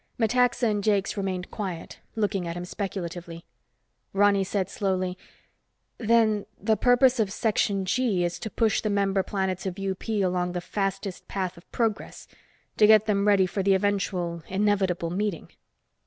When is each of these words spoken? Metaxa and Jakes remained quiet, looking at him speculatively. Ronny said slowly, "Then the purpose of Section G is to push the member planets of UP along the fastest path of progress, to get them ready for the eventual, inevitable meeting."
Metaxa 0.17 0.63
and 0.67 0.83
Jakes 0.83 1.15
remained 1.15 1.51
quiet, 1.51 1.99
looking 2.15 2.47
at 2.47 2.57
him 2.57 2.65
speculatively. 2.65 3.45
Ronny 4.13 4.43
said 4.43 4.67
slowly, 4.67 5.15
"Then 5.99 6.47
the 6.59 6.75
purpose 6.75 7.19
of 7.19 7.31
Section 7.31 7.85
G 7.85 8.23
is 8.23 8.39
to 8.39 8.49
push 8.49 8.81
the 8.81 8.89
member 8.89 9.21
planets 9.21 9.67
of 9.67 9.77
UP 9.77 10.09
along 10.09 10.53
the 10.53 10.59
fastest 10.59 11.27
path 11.27 11.55
of 11.55 11.71
progress, 11.71 12.27
to 12.77 12.87
get 12.87 13.05
them 13.05 13.27
ready 13.27 13.45
for 13.45 13.61
the 13.61 13.75
eventual, 13.75 14.41
inevitable 14.49 15.11
meeting." 15.11 15.51